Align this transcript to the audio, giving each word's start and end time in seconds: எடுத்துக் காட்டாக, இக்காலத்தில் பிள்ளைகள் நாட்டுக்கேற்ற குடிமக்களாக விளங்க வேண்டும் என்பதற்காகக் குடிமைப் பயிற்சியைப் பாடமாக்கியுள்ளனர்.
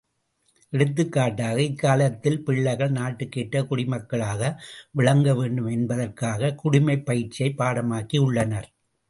எடுத்துக் 0.73 1.11
காட்டாக, 1.11 1.61
இக்காலத்தில் 1.61 2.43
பிள்ளைகள் 2.43 2.91
நாட்டுக்கேற்ற 2.91 3.61
குடிமக்களாக 3.61 4.41
விளங்க 4.91 5.35
வேண்டும் 5.35 5.67
என்பதற்காகக் 5.67 6.59
குடிமைப் 6.59 7.05
பயிற்சியைப் 7.05 7.59
பாடமாக்கியுள்ளனர். 7.59 8.69